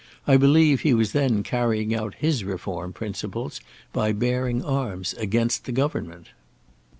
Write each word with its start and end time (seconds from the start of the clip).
I 0.25 0.35
believe 0.35 0.81
he 0.81 0.95
was 0.95 1.11
then 1.11 1.43
carrying 1.43 1.93
out 1.93 2.15
his 2.15 2.43
reform 2.43 2.91
principles 2.91 3.61
by 3.93 4.13
bearing 4.13 4.65
arms 4.65 5.13
against 5.13 5.65
the 5.65 5.71
government." 5.71 6.29